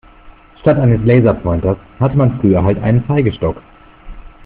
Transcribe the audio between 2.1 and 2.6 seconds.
man